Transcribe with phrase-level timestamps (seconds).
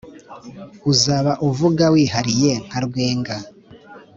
[0.91, 3.35] uzaba uvuga wihariye nka rwenga.